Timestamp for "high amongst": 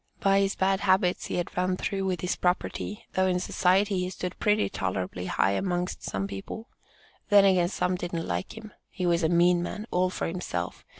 5.27-6.01